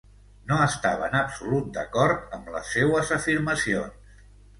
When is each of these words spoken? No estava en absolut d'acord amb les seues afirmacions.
No 0.51 0.55
estava 0.67 1.03
en 1.09 1.17
absolut 1.19 1.67
d'acord 1.75 2.33
amb 2.37 2.49
les 2.55 2.71
seues 2.77 3.13
afirmacions. 3.19 4.17